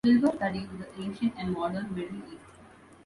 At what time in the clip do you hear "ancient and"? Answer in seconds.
0.99-1.53